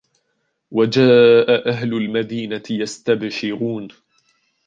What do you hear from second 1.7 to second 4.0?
المدينة يستبشرون